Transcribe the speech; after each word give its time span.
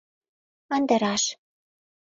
ынде 0.75 0.95
раш. 1.03 1.23